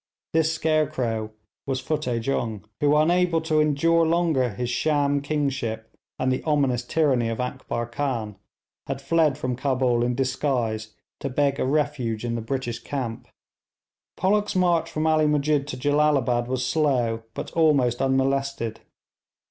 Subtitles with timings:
[0.33, 1.31] This scarecrow
[1.67, 7.29] was Futteh Jung, who, unable to endure longer his sham kingship and the ominous tyranny
[7.29, 8.35] of Akbar Khan,
[8.87, 13.27] had fled from Cabul in disguise to beg a refuge in the British camp.
[14.17, 18.79] Pollock's march from Ali Musjid to Jellalabad was slow, but almost unmolested.